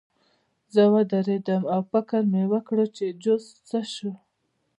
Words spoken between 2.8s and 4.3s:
چې جوزف څه شو